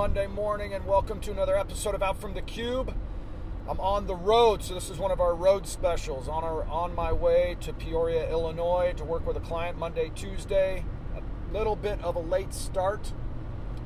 [0.00, 2.96] Monday morning, and welcome to another episode of Out from the Cube.
[3.68, 6.26] I'm on the road, so this is one of our road specials.
[6.26, 10.86] On our on my way to Peoria, Illinois, to work with a client Monday, Tuesday.
[11.14, 13.12] A little bit of a late start.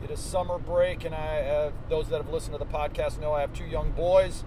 [0.05, 3.33] It is summer break, and I have, those that have listened to the podcast know
[3.33, 4.45] I have two young boys,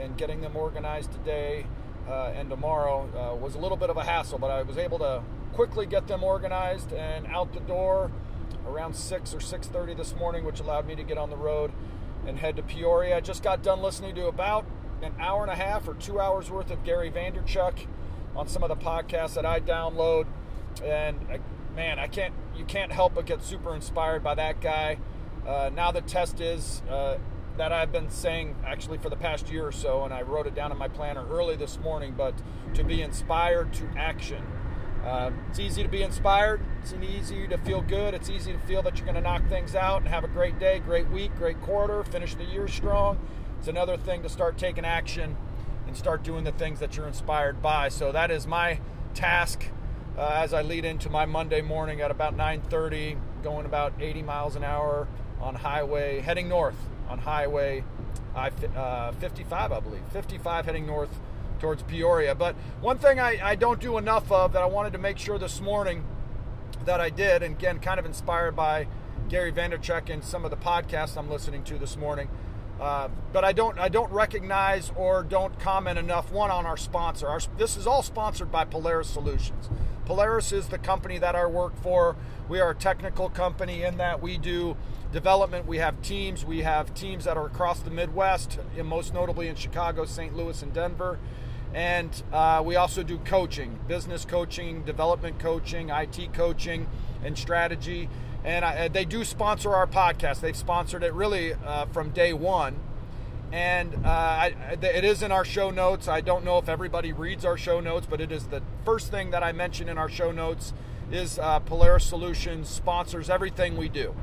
[0.00, 1.66] and getting them organized today
[2.08, 5.00] uh, and tomorrow uh, was a little bit of a hassle, but I was able
[5.00, 8.10] to quickly get them organized and out the door
[8.66, 11.72] around 6 or 6.30 this morning, which allowed me to get on the road
[12.26, 13.16] and head to Peoria.
[13.16, 14.66] I just got done listening to about
[15.02, 17.86] an hour and a half or two hours worth of Gary Vaynerchuk
[18.34, 20.26] on some of the podcasts that I download.
[20.82, 21.38] And uh,
[21.74, 24.98] man, I can't, you can't help but get super inspired by that guy.
[25.46, 27.18] Uh, now the test is uh,
[27.56, 30.54] that I've been saying actually for the past year or so, and I wrote it
[30.54, 32.34] down in my planner early this morning, but
[32.74, 34.44] to be inspired to action.
[35.04, 36.60] Uh, it's easy to be inspired.
[36.80, 38.14] It's easy to feel good.
[38.14, 40.58] It's easy to feel that you're going to knock things out and have a great
[40.58, 43.18] day, great week, great quarter, finish the year strong.
[43.58, 45.36] It's another thing to start taking action
[45.86, 47.90] and start doing the things that you're inspired by.
[47.90, 48.80] So that is my
[49.12, 49.66] task
[50.16, 54.56] uh, as I lead into my Monday morning at about 9:30, going about 80 miles
[54.56, 55.06] an hour
[55.40, 57.84] on highway, heading north on highway
[58.34, 61.20] I uh, 55, I believe, 55 heading north
[61.58, 62.34] towards Peoria.
[62.34, 65.38] But one thing I, I don't do enough of that I wanted to make sure
[65.38, 66.04] this morning
[66.84, 68.86] that I did, and again, kind of inspired by
[69.28, 72.28] Gary Vaynerchuk and some of the podcasts I'm listening to this morning.
[72.80, 77.28] Uh, but I don't I don't recognize or don't comment enough one on our sponsor.
[77.28, 79.70] Our, this is all sponsored by Polaris Solutions.
[80.04, 82.16] Polaris is the company that I work for.
[82.48, 84.76] We are a technical company in that we do
[85.12, 85.66] development.
[85.66, 86.44] We have teams.
[86.44, 90.36] We have teams that are across the Midwest, most notably in Chicago, St.
[90.36, 91.18] Louis, and Denver.
[91.74, 96.86] And uh, we also do coaching, business coaching, development coaching, IT coaching,
[97.24, 98.08] and strategy.
[98.44, 100.40] And I, uh, they do sponsor our podcast.
[100.40, 102.78] They've sponsored it really uh, from day one.
[103.50, 106.06] And uh, I, it is in our show notes.
[106.06, 109.30] I don't know if everybody reads our show notes, but it is the first thing
[109.32, 110.72] that I mention in our show notes
[111.10, 114.14] is uh, Polaris Solutions sponsors everything we do.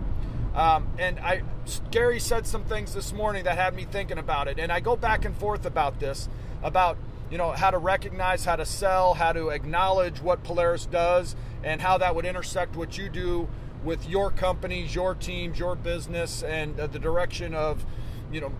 [0.53, 1.43] Um, and I,
[1.91, 4.59] Gary said some things this morning that had me thinking about it.
[4.59, 6.27] And I go back and forth about this,
[6.61, 6.97] about
[7.31, 11.81] you know, how to recognize, how to sell, how to acknowledge what Polaris does, and
[11.81, 13.47] how that would intersect what you do
[13.85, 17.85] with your companies, your teams, your business, and uh, the direction of,
[18.31, 18.51] you know,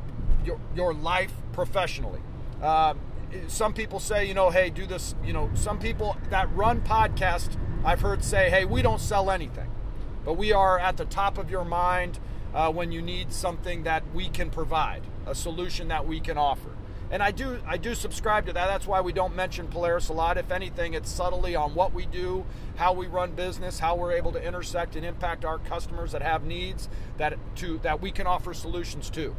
[0.46, 2.22] your, your life professionally.
[2.62, 3.00] Um,
[3.48, 5.16] some people say, you know, hey, do this.
[5.24, 9.70] You know, some people that run podcast, I've heard say, hey, we don't sell anything,
[10.24, 12.20] but we are at the top of your mind
[12.54, 16.70] uh, when you need something that we can provide, a solution that we can offer
[17.12, 18.68] and I do I do subscribe to that.
[18.68, 20.38] That's why we don't mention Polaris a lot.
[20.38, 22.46] If anything, it's subtly on what we do,
[22.78, 26.46] how we run business, how we're able to intersect and impact our customers that have
[26.46, 29.36] needs that to that we can offer solutions to.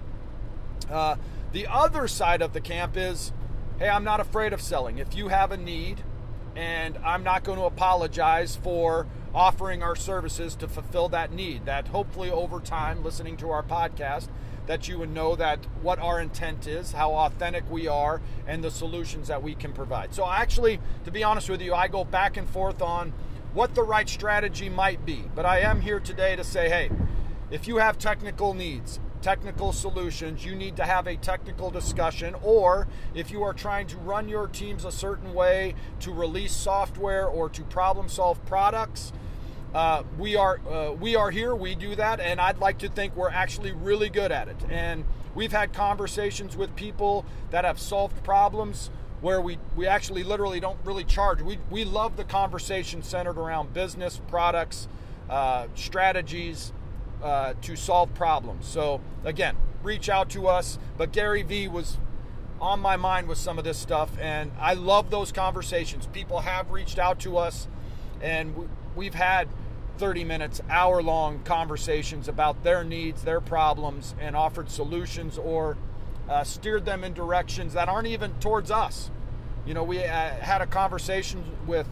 [0.90, 1.16] Uh,
[1.52, 3.32] the other side of the camp is,
[3.78, 4.98] hey, I'm not afraid of selling.
[4.98, 6.02] If you have a need,
[6.54, 11.64] and I'm not going to apologize for offering our services to fulfill that need.
[11.64, 14.28] That hopefully over time, listening to our podcast,
[14.66, 18.70] that you would know that what our intent is, how authentic we are, and the
[18.70, 20.14] solutions that we can provide.
[20.14, 23.12] So, actually, to be honest with you, I go back and forth on
[23.54, 25.24] what the right strategy might be.
[25.34, 26.90] But I am here today to say, hey,
[27.50, 32.34] if you have technical needs, technical solutions, you need to have a technical discussion.
[32.42, 37.26] Or if you are trying to run your teams a certain way to release software
[37.26, 39.12] or to problem solve products,
[39.74, 41.54] uh, we are uh, we are here.
[41.54, 44.56] We do that, and I'd like to think we're actually really good at it.
[44.68, 48.90] And we've had conversations with people that have solved problems
[49.22, 51.40] where we we actually literally don't really charge.
[51.40, 54.88] We we love the conversation centered around business, products,
[55.30, 56.72] uh, strategies
[57.22, 58.66] uh, to solve problems.
[58.66, 60.78] So again, reach out to us.
[60.98, 61.96] But Gary V was
[62.60, 66.06] on my mind with some of this stuff, and I love those conversations.
[66.12, 67.68] People have reached out to us,
[68.20, 69.48] and we've had
[69.98, 75.76] 30 minutes, hour long conversations about their needs, their problems, and offered solutions or
[76.28, 79.10] uh, steered them in directions that aren't even towards us.
[79.66, 81.86] You know, we uh, had a conversation with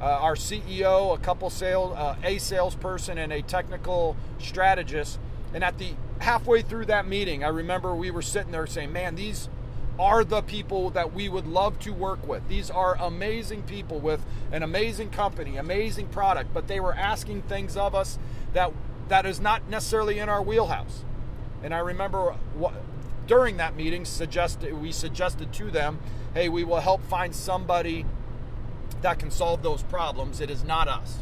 [0.00, 5.18] uh, our CEO, a couple sales, uh, a salesperson, and a technical strategist.
[5.52, 9.16] And at the halfway through that meeting, I remember we were sitting there saying, "Man,
[9.16, 9.50] these
[10.00, 12.48] are the people that we would love to work with.
[12.48, 17.76] These are amazing people with an amazing company, amazing product, but they were asking things
[17.76, 18.18] of us
[18.54, 18.72] that
[19.08, 21.04] that is not necessarily in our wheelhouse.
[21.62, 22.72] And I remember what,
[23.26, 25.98] during that meeting suggested we suggested to them,
[26.32, 28.06] "Hey, we will help find somebody
[29.02, 30.40] that can solve those problems.
[30.40, 31.18] It is not us."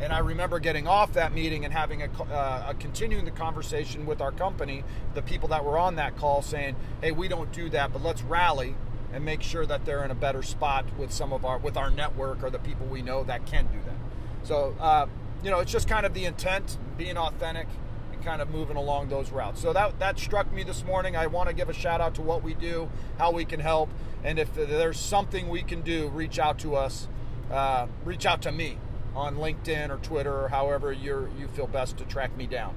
[0.00, 4.06] And I remember getting off that meeting and having a, uh, a, continuing the conversation
[4.06, 4.84] with our company,
[5.14, 8.22] the people that were on that call, saying, "Hey, we don't do that, but let's
[8.22, 8.76] rally
[9.12, 11.90] and make sure that they're in a better spot with some of our with our
[11.90, 13.96] network or the people we know that can do that."
[14.44, 15.06] So, uh,
[15.42, 17.66] you know, it's just kind of the intent, being authentic,
[18.12, 19.60] and kind of moving along those routes.
[19.60, 21.16] So that that struck me this morning.
[21.16, 23.90] I want to give a shout out to what we do, how we can help,
[24.22, 27.08] and if there's something we can do, reach out to us.
[27.50, 28.76] Uh, reach out to me
[29.14, 32.74] on LinkedIn or Twitter or however you you feel best to track me down.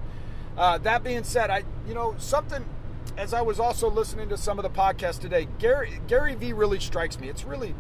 [0.58, 2.66] Uh, that being said, I you know something
[3.18, 6.80] as I was also listening to some of the podcasts today, Gary Gary V really
[6.80, 7.30] strikes me.
[7.30, 7.76] It's really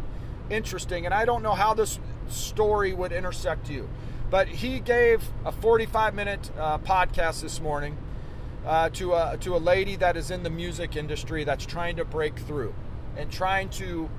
[0.49, 3.89] interesting, and I don't know how this story would intersect you,
[4.29, 7.97] but he gave a 45 minute uh, podcast this morning
[8.65, 12.05] uh, to a to a lady that is in the music industry that's trying to
[12.05, 12.73] break through
[13.17, 14.09] and trying to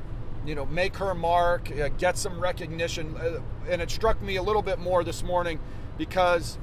[0.45, 3.17] you know, make her mark, uh, get some recognition.
[3.17, 5.61] Uh, and it struck me a little bit more this morning
[5.97, 6.59] because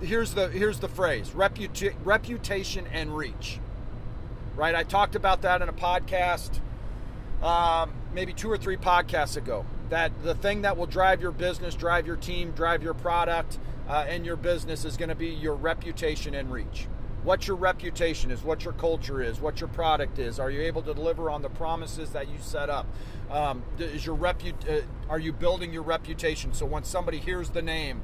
[0.00, 3.60] here's the here's the phrase: reputa- reputation and reach.
[4.56, 4.74] Right?
[4.74, 6.60] I talked about that in a podcast,
[7.42, 9.64] um, maybe two or three podcasts ago.
[9.88, 13.58] That the thing that will drive your business, drive your team, drive your product,
[13.88, 16.88] uh, and your business is going to be your reputation and reach
[17.22, 20.40] what your reputation is, what your culture is, what your product is.
[20.40, 22.86] Are you able to deliver on the promises that you set up?
[23.30, 27.62] Um, is your repu- uh, Are you building your reputation so when somebody hears the
[27.62, 28.02] name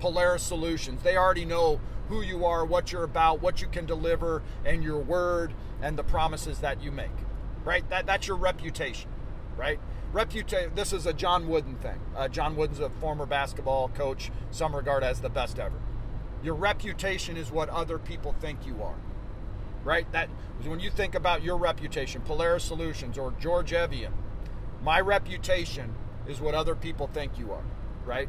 [0.00, 4.42] Polaris Solutions, they already know who you are, what you're about, what you can deliver,
[4.64, 7.10] and your word and the promises that you make.
[7.64, 7.88] Right?
[7.90, 9.10] That that's your reputation.
[9.56, 9.80] Right?
[10.12, 10.72] Reputation.
[10.74, 12.00] This is a John Wooden thing.
[12.16, 15.76] Uh, John Wooden's a former basketball coach, some regard as the best ever.
[16.42, 18.94] Your reputation is what other people think you are.
[19.84, 20.10] Right?
[20.12, 20.28] That
[20.64, 24.12] when you think about your reputation, Polaris Solutions or George Evjen,
[24.82, 25.94] my reputation
[26.26, 27.64] is what other people think you are.
[28.04, 28.28] Right?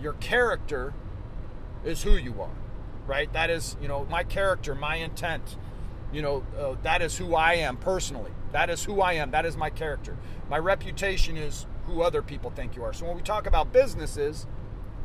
[0.00, 0.94] Your character
[1.84, 2.54] is who you are.
[3.06, 3.32] Right?
[3.32, 5.56] That is, you know, my character, my intent.
[6.12, 8.30] You know, uh, that is who I am personally.
[8.52, 9.32] That is who I am.
[9.32, 10.16] That is my character.
[10.48, 12.92] My reputation is who other people think you are.
[12.92, 14.46] So when we talk about businesses,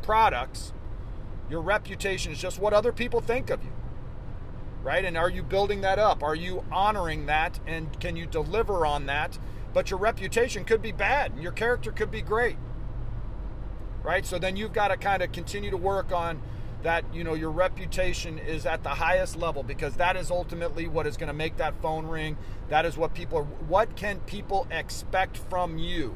[0.04, 0.72] products,
[1.50, 3.72] your reputation is just what other people think of you.
[4.84, 5.04] Right?
[5.04, 6.24] And are you building that up?
[6.24, 7.60] Are you honoring that?
[7.68, 9.38] And can you deliver on that?
[9.74, 12.58] But your reputation could be bad and your character could be great.
[14.04, 14.26] Right?
[14.26, 16.42] So then you've got to kind of continue to work on
[16.84, 21.06] that, you know, your reputation is at the highest level because that is ultimately what
[21.06, 22.38] is going to make that phone ring.
[22.70, 26.16] That is what people are, what can people expect from you?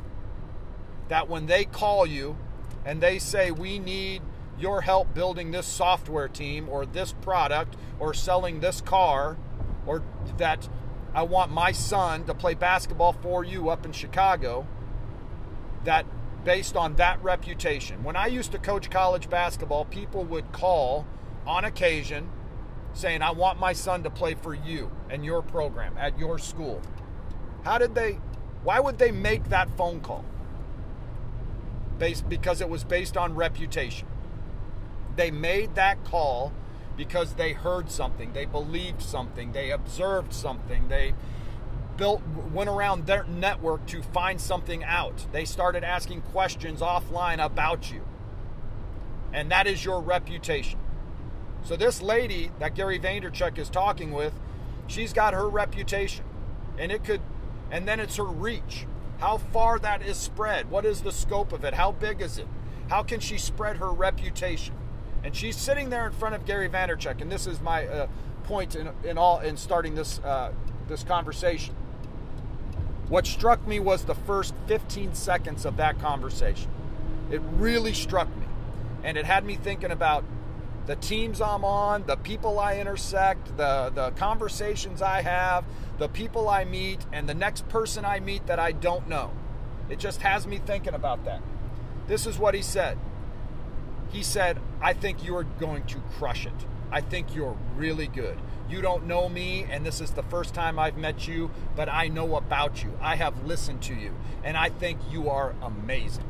[1.10, 2.38] That when they call you
[2.86, 4.22] and they say, we need
[4.60, 9.38] your help building this software team or this product or selling this car
[9.86, 10.04] or
[10.38, 10.70] that
[11.14, 14.68] I want my son to play basketball for you up in Chicago
[15.84, 16.06] that
[16.44, 18.04] based on that reputation.
[18.04, 21.06] When I used to coach college basketball, people would call
[21.46, 22.30] on occasion
[22.94, 26.82] saying, I want my son to play for you and your program at your school.
[27.64, 28.20] How did they,
[28.64, 30.26] why would they make that phone call?
[31.98, 34.08] Based, because it was based on reputation.
[35.16, 36.52] They made that call
[36.96, 41.14] because they heard something, they believed something, they observed something, they
[41.98, 42.22] built
[42.52, 45.28] went around their network to find something out.
[45.32, 48.02] They started asking questions offline about you.
[49.32, 50.80] And that is your reputation.
[51.64, 54.34] So this lady that Gary Vaynerchuk is talking with,
[54.88, 56.26] she's got her reputation.
[56.78, 57.22] And it could
[57.72, 58.86] and then it's her reach.
[59.20, 60.70] How far that is spread.
[60.70, 61.74] What is the scope of it?
[61.74, 62.48] How big is it?
[62.90, 64.76] How can she spread her reputation?
[65.24, 68.08] And she's sitting there in front of Gary Vaynerchuk, and this is my uh,
[68.44, 70.52] point in, in all in starting this uh,
[70.88, 71.76] this conversation.
[73.10, 76.70] What struck me was the first 15 seconds of that conversation.
[77.32, 78.46] It really struck me,
[79.04, 80.26] and it had me thinking about
[80.86, 85.64] the teams I'm on, the people I intersect, the the conversations I have,
[85.98, 89.32] the people I meet, and the next person I meet that I don't know.
[89.90, 91.42] It just has me thinking about that.
[92.08, 92.98] This is what he said.
[94.12, 96.52] He said, I think you are going to crush it.
[96.92, 98.38] I think you're really good.
[98.70, 102.10] You don't know me, and this is the first time I've met you, but I
[102.10, 102.92] know about you.
[103.02, 104.14] I have listened to you,
[104.44, 106.26] and I think you are amazing.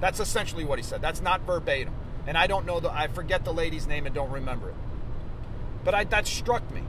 [0.00, 1.00] That's essentially what he said.
[1.00, 1.94] That's not verbatim.
[2.26, 4.74] And I don't know the I forget the lady's name and don't remember it.
[5.82, 6.82] But I, that struck me.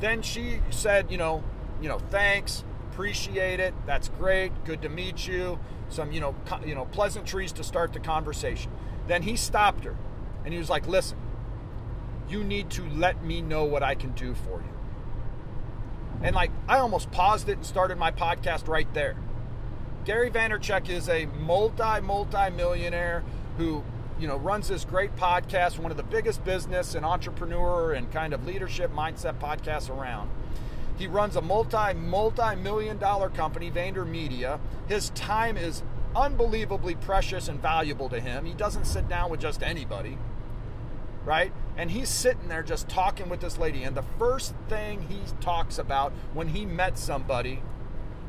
[0.00, 1.42] Then she said, you know,
[1.80, 2.62] you know, thanks,
[2.92, 3.72] appreciate it.
[3.86, 4.52] That's great.
[4.66, 5.58] Good to meet you.
[5.88, 8.70] Some, you know, co- you know, pleasantries to start the conversation.
[9.08, 9.96] Then he stopped her
[10.44, 11.18] and he was like, Listen,
[12.28, 14.70] you need to let me know what I can do for you.
[16.22, 19.16] And like, I almost paused it and started my podcast right there.
[20.04, 23.22] Gary Vaynerchuk is a multi, multi millionaire
[23.58, 23.82] who
[24.18, 28.32] you know runs this great podcast, one of the biggest business and entrepreneur and kind
[28.32, 30.30] of leadership mindset podcasts around.
[30.98, 34.60] He runs a multi multi million dollar company, VaynerMedia.
[34.88, 35.82] His time is
[36.14, 38.44] unbelievably precious and valuable to him.
[38.44, 40.18] He doesn't sit down with just anybody,
[41.24, 41.52] right?
[41.76, 43.84] And he's sitting there just talking with this lady.
[43.84, 47.62] And the first thing he talks about when he met somebody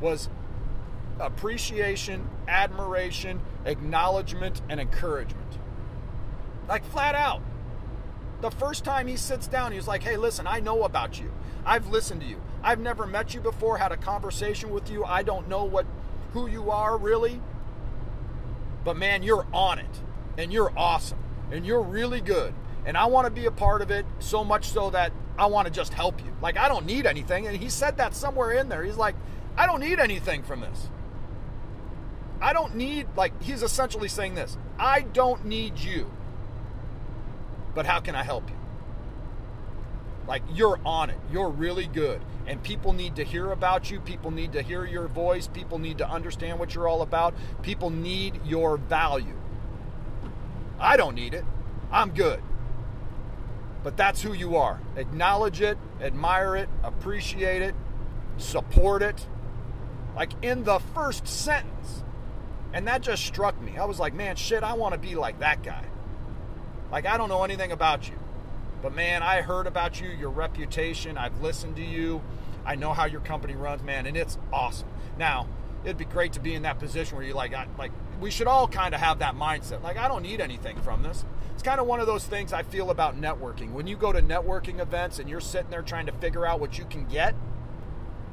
[0.00, 0.28] was
[1.20, 5.58] appreciation, admiration, acknowledgement, and encouragement.
[6.68, 7.42] Like flat out.
[8.40, 11.30] The first time he sits down, he's like, hey, listen, I know about you.
[11.64, 12.40] I've listened to you.
[12.62, 15.04] I've never met you before, had a conversation with you.
[15.04, 15.86] I don't know what
[16.32, 17.40] who you are really.
[18.84, 20.00] But man, you're on it.
[20.38, 21.18] And you're awesome.
[21.50, 22.54] And you're really good.
[22.84, 25.66] And I want to be a part of it so much so that I want
[25.66, 26.34] to just help you.
[26.40, 27.46] Like I don't need anything.
[27.46, 28.82] And he said that somewhere in there.
[28.82, 29.14] He's like,
[29.56, 30.88] I don't need anything from this.
[32.40, 34.56] I don't need like he's essentially saying this.
[34.78, 36.10] I don't need you.
[37.74, 38.56] But how can I help you?
[40.26, 41.18] Like you're on it.
[41.30, 42.20] You're really good.
[42.46, 44.00] And people need to hear about you.
[44.00, 45.46] People need to hear your voice.
[45.48, 47.34] People need to understand what you're all about.
[47.62, 49.38] People need your value.
[50.78, 51.44] I don't need it.
[51.90, 52.42] I'm good.
[53.82, 54.80] But that's who you are.
[54.96, 57.74] Acknowledge it, admire it, appreciate it,
[58.36, 59.26] support it.
[60.14, 62.04] Like in the first sentence.
[62.72, 63.76] And that just struck me.
[63.76, 65.84] I was like, man, shit, I want to be like that guy.
[66.90, 68.18] Like, I don't know anything about you.
[68.82, 71.16] But man, I heard about you, your reputation.
[71.16, 72.20] I've listened to you.
[72.66, 74.88] I know how your company runs, man, and it's awesome.
[75.18, 75.46] Now,
[75.84, 78.46] it'd be great to be in that position where you like, I, like we should
[78.46, 79.82] all kind of have that mindset.
[79.82, 81.24] Like, I don't need anything from this.
[81.54, 83.72] It's kind of one of those things I feel about networking.
[83.72, 86.78] When you go to networking events and you're sitting there trying to figure out what
[86.78, 87.34] you can get,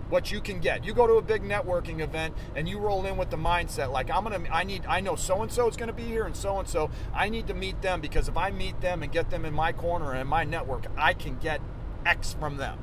[0.09, 0.83] what you can get.
[0.83, 4.09] You go to a big networking event and you roll in with the mindset like
[4.09, 6.59] I'm gonna I need I know so and so is gonna be here and so
[6.59, 9.45] and so I need to meet them because if I meet them and get them
[9.45, 11.61] in my corner and in my network, I can get
[12.05, 12.79] X from them.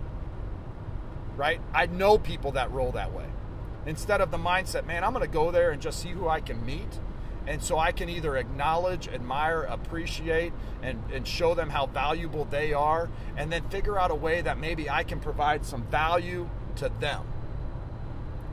[1.37, 1.61] Right?
[1.75, 3.27] I know people that roll that way.
[3.85, 6.65] Instead of the mindset, man, I'm gonna go there and just see who I can
[6.65, 7.01] meet.
[7.49, 10.53] And so I can either acknowledge, admire, appreciate,
[10.83, 14.59] and, and show them how valuable they are, and then figure out a way that
[14.59, 17.25] maybe I can provide some value to them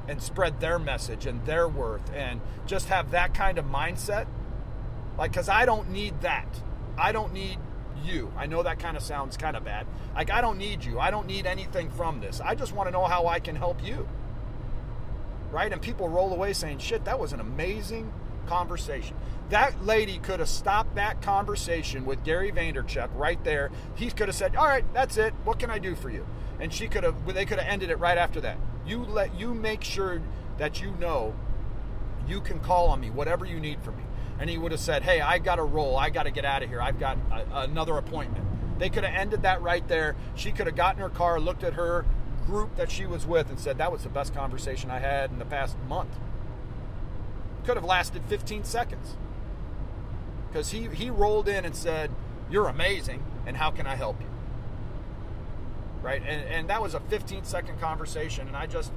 [0.07, 4.27] and spread their message and their worth and just have that kind of mindset.
[5.17, 6.47] Like, because I don't need that.
[6.97, 7.57] I don't need
[8.03, 8.31] you.
[8.35, 9.87] I know that kind of sounds kind of bad.
[10.15, 10.99] Like, I don't need you.
[10.99, 12.41] I don't need anything from this.
[12.41, 14.07] I just want to know how I can help you.
[15.51, 15.71] Right?
[15.71, 18.11] And people roll away saying, shit, that was an amazing
[18.47, 19.15] conversation.
[19.49, 23.71] That lady could have stopped that conversation with Gary Vaynerchuk right there.
[23.95, 25.33] He could have said, all right, that's it.
[25.43, 26.25] What can I do for you?
[26.59, 28.57] and she could have they could have ended it right after that.
[28.85, 30.21] You let you make sure
[30.57, 31.35] that you know
[32.27, 34.03] you can call on me whatever you need from me.
[34.39, 35.97] And he would have said, "Hey, I got to roll.
[35.97, 36.81] I got to get out of here.
[36.81, 38.45] I've got a, another appointment."
[38.79, 40.15] They could have ended that right there.
[40.35, 42.05] She could have gotten her car, looked at her
[42.45, 45.39] group that she was with, and said, "That was the best conversation I had in
[45.39, 46.17] the past month."
[47.65, 49.15] Could have lasted 15 seconds
[50.47, 52.11] because he he rolled in and said,
[52.49, 54.27] "You're amazing, and how can I help you?"
[56.03, 56.21] right?
[56.21, 58.91] And, and that was a 15 second conversation, and I just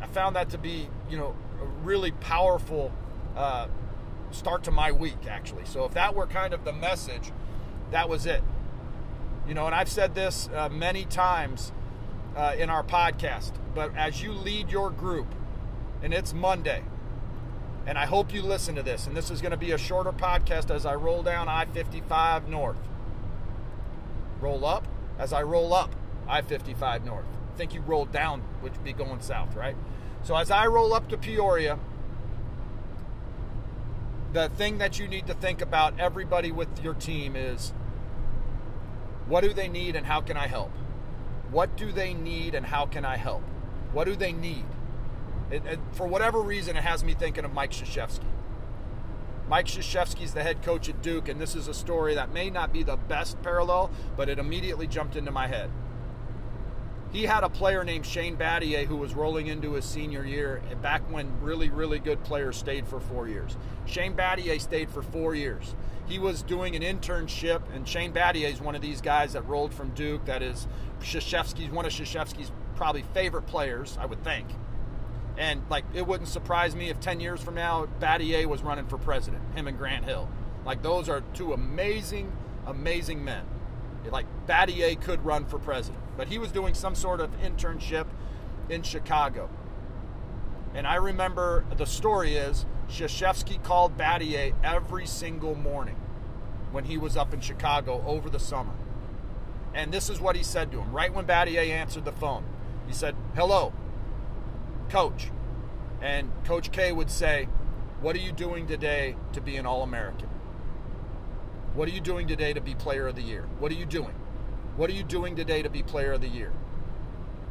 [0.00, 2.92] I found that to be you know a really powerful
[3.36, 3.68] uh,
[4.30, 5.66] start to my week actually.
[5.66, 7.30] So if that were kind of the message,
[7.92, 8.42] that was it.
[9.46, 11.72] You know, and I've said this uh, many times
[12.36, 15.26] uh, in our podcast, but as you lead your group,
[16.02, 16.82] and it's Monday,
[17.88, 20.12] and I hope you listen to this, and this is going to be a shorter
[20.12, 22.76] podcast as I roll down I 55 north.
[24.42, 24.86] Roll up
[25.18, 25.96] as I roll up.
[26.28, 27.24] I 55 north.
[27.54, 29.74] I think you rolled down, which would be going south, right?
[30.22, 31.78] So as I roll up to Peoria,
[34.34, 37.72] the thing that you need to think about, everybody with your team, is
[39.26, 40.72] what do they need and how can I help?
[41.50, 43.44] What do they need and how can I help?
[43.94, 44.66] What do they need?
[45.50, 48.24] It, it, for whatever reason, it has me thinking of Mike Krzyzewski.
[49.48, 52.50] Mike Krzyzewski is the head coach at Duke, and this is a story that may
[52.50, 55.70] not be the best parallel, but it immediately jumped into my head.
[57.10, 61.00] He had a player named Shane Battier who was rolling into his senior year back
[61.10, 63.56] when really, really good players stayed for four years.
[63.86, 65.74] Shane Battier stayed for four years.
[66.06, 69.72] He was doing an internship, and Shane Battier is one of these guys that rolled
[69.72, 70.26] from Duke.
[70.26, 70.68] That is
[71.00, 74.46] Krzyzewski's one of Krzyzewski's probably favorite players, I would think.
[75.38, 78.98] And like, it wouldn't surprise me if 10 years from now, Battier was running for
[78.98, 80.28] president, him and Grant Hill.
[80.66, 82.32] Like, those are two amazing,
[82.66, 83.44] amazing men.
[84.10, 88.06] Like, Battier could run for president but he was doing some sort of internship
[88.68, 89.48] in Chicago.
[90.74, 95.94] And I remember the story is Krzyzewski called Battier every single morning
[96.72, 98.74] when he was up in Chicago over the summer.
[99.72, 102.44] And this is what he said to him right when Battier answered the phone.
[102.88, 103.72] He said, Hello,
[104.88, 105.30] coach.
[106.00, 107.48] And Coach K would say,
[108.00, 110.28] What are you doing today to be an All American?
[111.74, 113.46] What are you doing today to be Player of the Year?
[113.58, 114.14] What are you doing?
[114.76, 116.52] What are you doing today to be Player of the Year?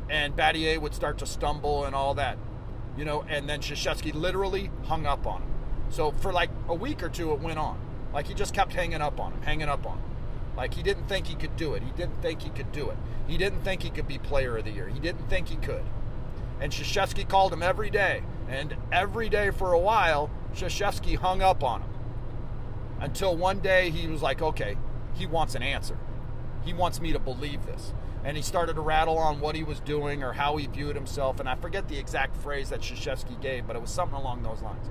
[0.10, 2.38] And Battier would start to stumble and all that,
[2.98, 5.52] you know, and then Krzyzewski literally hung up on him.
[5.90, 7.80] So for like a week or two, it went on.
[8.14, 10.04] Like he just kept hanging up on him, hanging up on him.
[10.56, 11.84] Like he didn't think he could do it.
[11.84, 12.98] He didn't think he could do it.
[13.28, 14.88] He didn't think he could be player of the year.
[14.88, 15.84] He didn't think he could.
[16.60, 18.24] And Krzyzewski called him every day.
[18.50, 21.90] And every day for a while, Krzyzewski hung up on him.
[23.00, 24.78] Until one day he was like, okay,
[25.14, 25.98] he wants an answer.
[26.64, 27.94] He wants me to believe this.
[28.24, 31.40] And he started to rattle on what he was doing or how he viewed himself.
[31.40, 34.62] And I forget the exact phrase that Krzyzewski gave, but it was something along those
[34.62, 34.90] lines.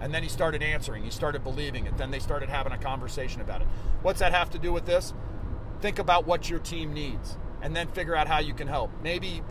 [0.00, 1.04] And then he started answering.
[1.04, 1.96] He started believing it.
[1.96, 3.68] Then they started having a conversation about it.
[4.02, 5.14] What's that have to do with this?
[5.80, 8.90] Think about what your team needs and then figure out how you can help.
[9.02, 9.42] Maybe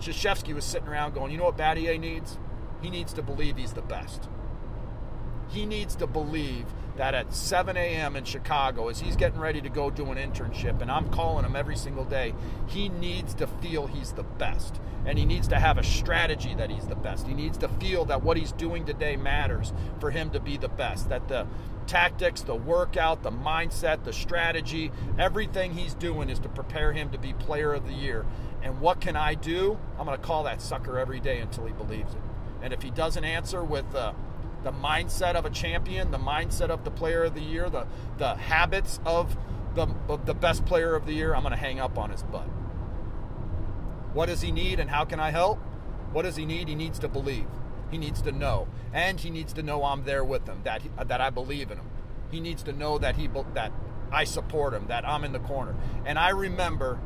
[0.00, 2.38] Krzyzewski was sitting around going, you know what Battier needs?
[2.82, 4.28] He needs to believe he's the best.
[5.48, 8.16] He needs to believe that at 7 a.m.
[8.16, 11.54] in Chicago, as he's getting ready to go do an internship, and I'm calling him
[11.54, 12.34] every single day,
[12.66, 14.80] he needs to feel he's the best.
[15.04, 17.26] And he needs to have a strategy that he's the best.
[17.26, 20.68] He needs to feel that what he's doing today matters for him to be the
[20.68, 21.08] best.
[21.10, 21.46] That the
[21.86, 27.18] tactics, the workout, the mindset, the strategy, everything he's doing is to prepare him to
[27.18, 28.26] be player of the year.
[28.62, 29.78] And what can I do?
[29.98, 32.20] I'm going to call that sucker every day until he believes it.
[32.62, 34.12] And if he doesn't answer with, uh,
[34.66, 37.86] the mindset of a champion, the mindset of the player of the year, the,
[38.18, 39.36] the habits of
[39.76, 42.24] the, of the best player of the year, I'm going to hang up on his
[42.24, 42.48] butt.
[44.12, 45.58] What does he need and how can I help?
[46.12, 46.66] What does he need?
[46.66, 47.46] He needs to believe.
[47.96, 48.68] He needs to know.
[48.92, 51.86] And he needs to know I'm there with him, that, that I believe in him.
[52.30, 53.72] He needs to know that, he, that
[54.12, 55.74] I support him, that I'm in the corner.
[56.04, 57.00] And I remember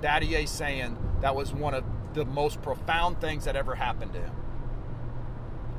[0.00, 4.32] Battier saying that was one of the most profound things that ever happened to him.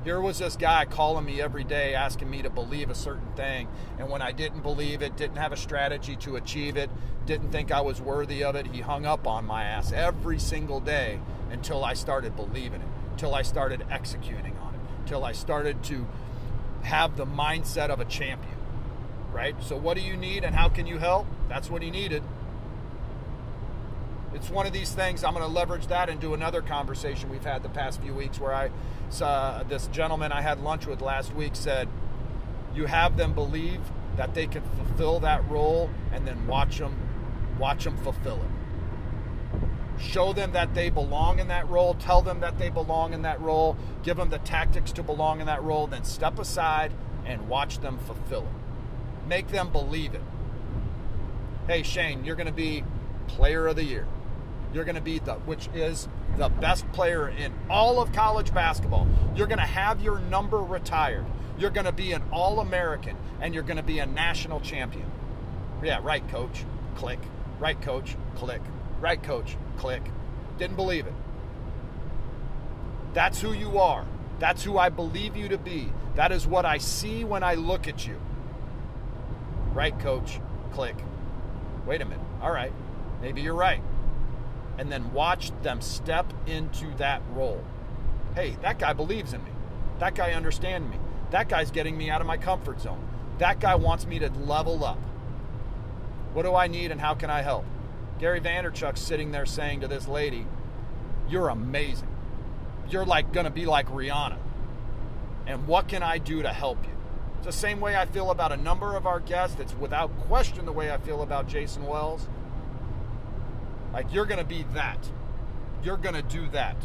[0.04, 3.68] Here was this guy calling me every day asking me to believe a certain thing.
[3.98, 6.92] And when I didn't believe it, didn't have a strategy to achieve it,
[7.26, 10.80] didn't think I was worthy of it, he hung up on my ass every single
[10.80, 15.84] day until I started believing it, until I started executing on it, until I started
[15.86, 16.08] to
[16.84, 18.58] have the mindset of a champion.
[19.32, 19.56] Right?
[19.64, 21.26] So, what do you need and how can you help?
[21.50, 22.22] That's what he needed
[24.36, 25.24] it's one of these things.
[25.24, 28.40] I'm going to leverage that and do another conversation we've had the past few weeks
[28.40, 28.72] where I
[29.10, 31.88] saw this gentleman I had lunch with last week said,
[32.74, 33.80] You have them believe
[34.18, 36.98] that they can fulfill that role and then watch them
[37.60, 38.63] watch them fulfill it.
[40.00, 43.40] Show them that they belong in that role, tell them that they belong in that
[43.40, 46.92] role, give them the tactics to belong in that role, then step aside
[47.26, 49.28] and watch them fulfill it.
[49.28, 50.22] Make them believe it.
[51.68, 52.84] Hey Shane, you're going to be
[53.28, 54.06] player of the year
[54.74, 59.08] you're going to be the, which is the best player in all of college basketball.
[59.36, 61.26] You're going to have your number retired.
[61.58, 65.10] You're going to be an All American and you're going to be a national champion.
[65.84, 66.66] Yeah, right, coach.
[66.96, 67.20] Click.
[67.60, 68.16] Right, coach.
[68.36, 68.62] Click.
[69.00, 69.56] Right, coach.
[69.78, 70.02] Click.
[70.58, 71.14] Didn't believe it.
[73.14, 74.06] That's who you are.
[74.40, 75.92] That's who I believe you to be.
[76.16, 78.20] That is what I see when I look at you.
[79.74, 80.40] Right, coach.
[80.74, 80.96] Click.
[81.86, 82.26] Wait a minute.
[82.42, 82.72] All right.
[83.22, 83.82] Maybe you're right
[84.78, 87.64] and then watch them step into that role.
[88.36, 89.52] Hey, that guy believes in me.
[90.00, 90.98] That guy understands me.
[91.32, 93.08] That guy's getting me out of my comfort zone.
[93.38, 95.00] That guy wants me to level up.
[96.34, 97.66] What do I need and how can I help?
[98.20, 100.46] Gary Vaynerchuk's sitting there saying to this lady,
[101.30, 102.10] You're amazing.
[102.90, 104.38] You're like going to be like Rihanna.
[105.48, 106.94] And what can I do to help you?
[107.38, 109.60] It's the same way I feel about a number of our guests.
[109.60, 112.28] It's without question the way I feel about Jason Wells.
[113.92, 115.10] Like you're going to be that.
[115.84, 116.78] You're going to do that.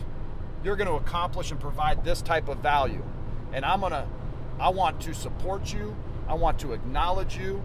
[0.65, 3.05] You're going to accomplish and provide this type of value.
[3.53, 4.07] And I'm going to
[4.59, 5.97] I want to support you.
[6.27, 7.63] I want to acknowledge you.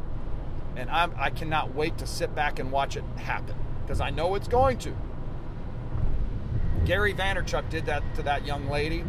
[0.76, 4.36] And I'm, I cannot wait to sit back and watch it happen because I know
[4.36, 4.96] it's going to.
[6.86, 9.04] Gary Vaynerchuk did that to that young lady.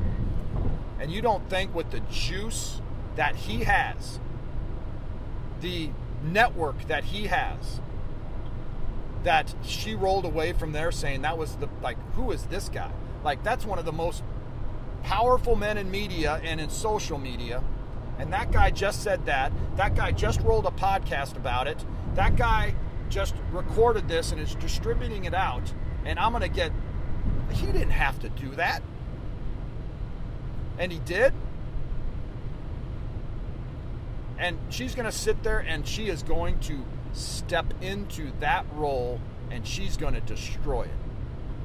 [1.01, 2.81] And you don't think with the juice
[3.17, 4.21] that he has,
[5.61, 5.91] the
[6.23, 7.81] network that he has,
[9.25, 12.91] that she rolled away from there saying that was the like who is this guy
[13.25, 14.23] like that's one of the most
[15.03, 17.63] powerful men in media and in social media
[18.19, 19.53] and that guy just said that.
[19.77, 21.85] That guy just rolled a podcast about it.
[22.15, 22.75] That guy
[23.09, 25.73] just recorded this and is distributing it out.
[26.05, 26.73] And i'm going to get
[27.51, 28.83] he didn't have to do that.
[30.79, 31.33] And he did.
[34.39, 39.21] And she's going to sit there and she is going to step into that role
[39.51, 41.04] and she's going to destroy it.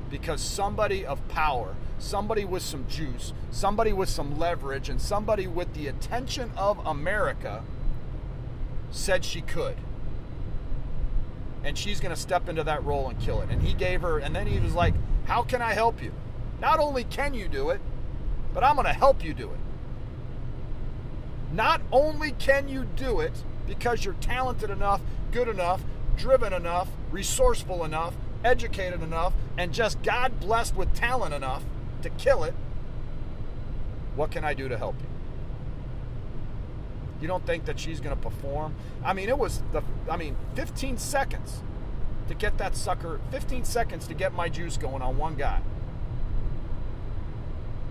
[0.10, 5.74] Because somebody of power, somebody with some juice, somebody with some leverage, and somebody with
[5.74, 7.64] the attention of America
[8.92, 9.78] said she could.
[11.64, 13.50] And she's going to step into that role and kill it.
[13.50, 14.94] And he gave her, and then he was like,
[15.26, 16.14] How can I help you?
[16.60, 17.82] Not only can you do it,
[18.54, 19.60] but I'm going to help you do it.
[21.54, 25.82] Not only can you do it because you're talented enough, good enough,
[26.18, 31.64] driven enough, resourceful enough, educated enough, and just God blessed with talent enough
[32.02, 32.54] to kill it,
[34.16, 35.08] what can I do to help you?
[37.22, 38.76] You don't think that she's going to perform?
[39.04, 41.62] I mean, it was the, I mean, 15 seconds
[42.28, 45.62] to get that sucker, 15 seconds to get my juice going on one guy.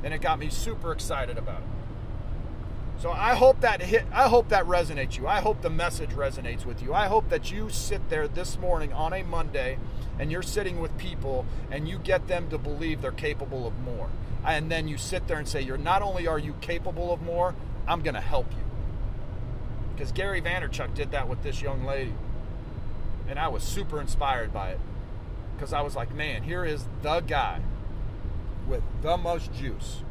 [0.02, 1.77] And it got me super excited about it.
[2.98, 5.28] So I hope that hit I hope that resonates you.
[5.28, 6.92] I hope the message resonates with you.
[6.92, 9.78] I hope that you sit there this morning on a Monday
[10.18, 14.10] and you're sitting with people and you get them to believe they're capable of more.
[14.44, 17.54] And then you sit there and say, You're not only are you capable of more,
[17.86, 18.64] I'm gonna help you.
[19.94, 22.14] Because Gary Vaynerchuk did that with this young lady.
[23.28, 24.80] And I was super inspired by it.
[25.56, 27.60] Because I was like, man, here is the guy
[28.66, 30.02] with the most juice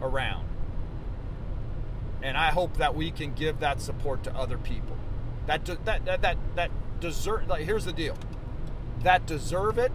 [0.00, 0.47] around
[2.22, 4.96] and I hope that we can give that support to other people.
[5.46, 7.48] That that that that that deserve.
[7.48, 8.16] Like, here's the deal:
[9.02, 9.92] that deserve it,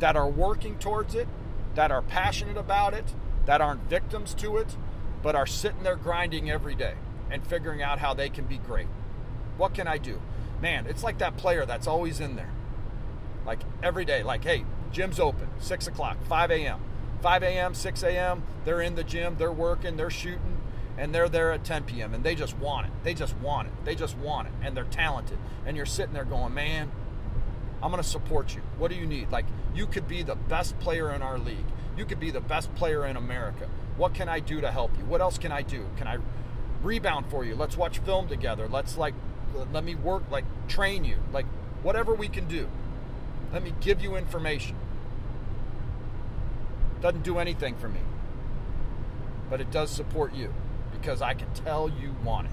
[0.00, 1.28] that are working towards it,
[1.74, 3.14] that are passionate about it,
[3.46, 4.76] that aren't victims to it,
[5.22, 6.94] but are sitting there grinding every day
[7.30, 8.88] and figuring out how they can be great.
[9.56, 10.20] What can I do?
[10.60, 12.50] Man, it's like that player that's always in there.
[13.46, 16.80] Like every day, like, hey, gym's open, 6 o'clock, 5 a.m.
[17.22, 20.60] 5 a.m., 6 a.m., they're in the gym, they're working, they're shooting,
[20.98, 22.12] and they're there at 10 p.m.
[22.12, 22.92] and they just want it.
[23.04, 23.84] They just want it.
[23.84, 24.54] They just want it.
[24.62, 25.38] And they're talented.
[25.64, 26.90] And you're sitting there going, man,
[27.80, 28.62] I'm going to support you.
[28.78, 29.30] What do you need?
[29.30, 31.64] Like, you could be the best player in our league.
[31.96, 33.68] You could be the best player in America.
[33.96, 35.04] What can I do to help you?
[35.04, 35.86] What else can I do?
[35.96, 36.18] Can I
[36.82, 37.54] rebound for you?
[37.54, 38.66] Let's watch film together.
[38.68, 39.14] Let's, like,
[39.72, 41.18] let me work, like, train you.
[41.32, 41.46] Like,
[41.82, 42.68] whatever we can do.
[43.52, 44.76] Let me give you information.
[47.00, 48.00] Doesn't do anything for me,
[49.48, 50.52] but it does support you
[51.00, 52.52] because I can tell you want it.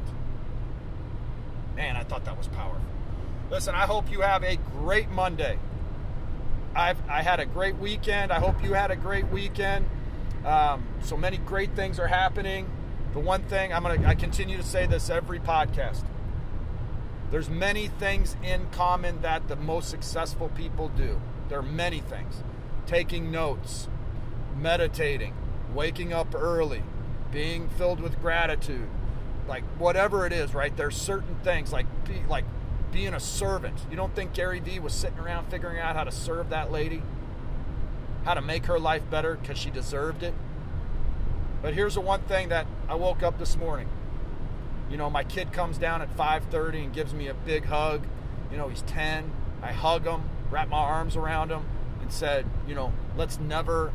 [1.76, 2.82] Man, I thought that was powerful.
[3.50, 5.60] Listen, I hope you have a great Monday.
[6.76, 8.32] I've I had a great weekend.
[8.32, 9.88] I hope you had a great weekend.
[10.46, 12.70] Um, so many great things are happening.
[13.14, 16.04] The one thing I'm gonna I continue to say this every podcast.
[17.32, 21.20] There's many things in common that the most successful people do.
[21.50, 22.44] There are many things.
[22.86, 23.88] Taking notes,
[24.58, 25.34] meditating,
[25.74, 26.84] waking up early,
[27.32, 28.88] being filled with gratitude,
[29.48, 30.76] like whatever it is, right?
[30.76, 32.46] There's certain things like be, like
[32.92, 33.78] being a servant.
[33.90, 37.02] You don't think Gary Vee was sitting around figuring out how to serve that lady,
[38.24, 40.34] how to make her life better because she deserved it?
[41.62, 43.90] But here's the one thing that I woke up this morning.
[44.90, 48.06] You know, my kid comes down at 5:30 and gives me a big hug.
[48.52, 49.32] You know, he's 10.
[49.64, 51.66] I hug him, wrap my arms around him,
[52.02, 53.92] and said, you know, let's never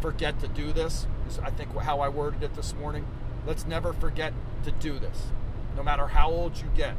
[0.00, 1.06] forget to do this.
[1.38, 3.06] I think how I worded it this morning.
[3.46, 4.32] Let's never forget
[4.64, 5.28] to do this,
[5.76, 6.94] no matter how old you get.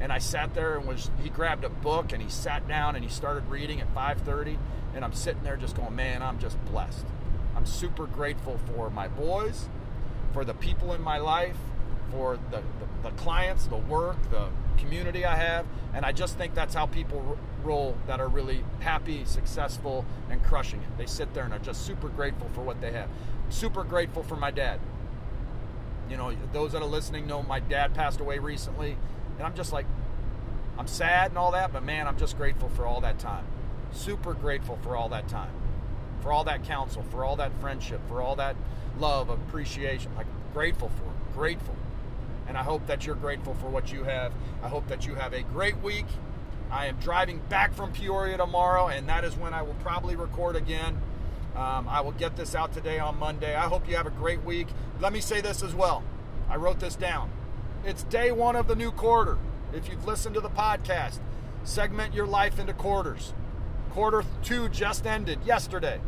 [0.00, 3.04] And I sat there and was he grabbed a book and he sat down and
[3.04, 4.58] he started reading at 5:30
[4.94, 7.06] and I'm sitting there just going, "Man, I'm just blessed.
[7.56, 9.68] I'm super grateful for my boys,
[10.32, 11.56] for the people in my life,
[12.10, 16.54] for the, the, the clients, the work, the community I have, and I just think
[16.54, 17.38] that's how people
[18.06, 20.98] that are really happy, successful, and crushing it.
[20.98, 23.08] They sit there and are just super grateful for what they have.
[23.48, 24.78] Super grateful for my dad.
[26.08, 28.96] You know, those that are listening know my dad passed away recently,
[29.36, 29.86] and I'm just like,
[30.78, 33.44] I'm sad and all that, but man, I'm just grateful for all that time.
[33.92, 35.52] Super grateful for all that time,
[36.20, 38.54] for all that counsel, for all that friendship, for all that
[38.98, 40.14] love, appreciation.
[40.16, 41.74] Like, grateful for it, grateful.
[42.46, 44.32] And I hope that you're grateful for what you have.
[44.62, 46.06] I hope that you have a great week.
[46.70, 50.56] I am driving back from Peoria tomorrow, and that is when I will probably record
[50.56, 51.00] again.
[51.54, 53.54] Um, I will get this out today on Monday.
[53.54, 54.68] I hope you have a great week.
[55.00, 56.02] Let me say this as well.
[56.48, 57.30] I wrote this down.
[57.84, 59.38] It's day one of the new quarter.
[59.72, 61.20] If you've listened to the podcast,
[61.64, 63.32] segment your life into quarters.
[63.90, 66.00] Quarter two just ended yesterday.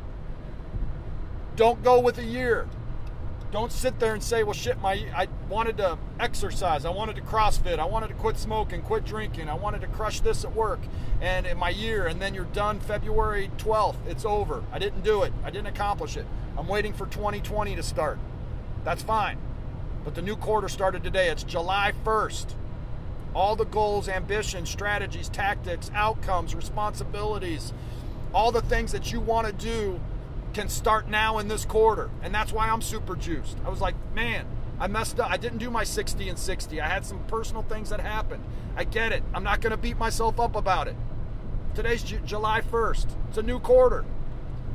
[1.57, 2.69] Don't go with a year.
[3.51, 6.85] Don't sit there and say, well, shit, my I wanted to exercise.
[6.85, 7.79] I wanted to CrossFit.
[7.79, 9.49] I wanted to quit smoking, quit drinking.
[9.49, 10.81] I wanted to crush this at work
[11.21, 12.07] and in my year.
[12.07, 13.97] And then you're done February 12th.
[14.07, 14.63] It's over.
[14.73, 15.33] I didn't do it.
[15.45, 16.27] I didn't accomplish it.
[16.57, 18.19] I'm waiting for 2020 to start.
[18.85, 19.39] That's fine.
[20.05, 21.29] But the new quarter started today.
[21.29, 22.55] It's July 1st.
[23.35, 27.73] All the goals, ambitions, strategies, tactics, outcomes, responsibilities,
[28.33, 30.01] all the things that you want to do
[30.55, 32.11] can start now in this quarter.
[32.23, 33.57] And that's why I'm super juiced.
[33.65, 34.47] I was like, man,
[34.81, 35.31] I messed up.
[35.31, 36.81] I didn't do my 60 and 60.
[36.81, 38.45] I had some personal things that happened.
[38.77, 39.25] I get it.
[39.35, 40.97] I'm not going to beat myself up about it.
[41.75, 43.07] Today's J- July 1st.
[43.29, 44.05] It's a new quarter.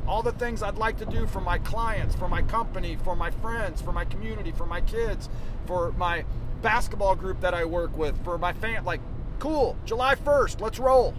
[0.06, 3.30] All the things I'd like to do for my clients, for my company, for my
[3.30, 5.30] friends, for my community, for my kids,
[5.64, 6.26] for my
[6.60, 8.84] basketball group that I work with, for my fan.
[8.84, 9.00] Like,
[9.38, 9.74] cool.
[9.86, 10.60] July 1st.
[10.60, 11.14] Let's roll.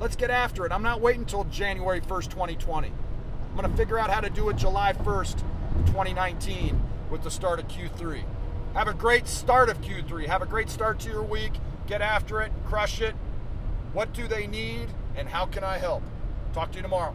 [0.00, 0.72] Let's get after it.
[0.72, 2.88] I'm not waiting until January 1st, 2020.
[2.88, 5.38] I'm going to figure out how to do it July 1st,
[5.86, 6.80] 2019
[7.12, 8.24] with the start of Q3.
[8.72, 10.26] Have a great start of Q3.
[10.26, 11.52] Have a great start to your week.
[11.86, 13.14] Get after it, crush it.
[13.92, 16.02] What do they need, and how can I help?
[16.54, 17.14] Talk to you tomorrow.